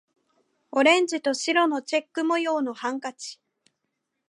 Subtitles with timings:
[0.71, 3.39] オレンジと白のチェック模様のハンカチ